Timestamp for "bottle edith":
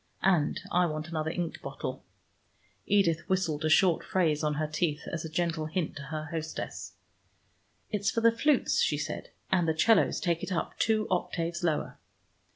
1.61-3.21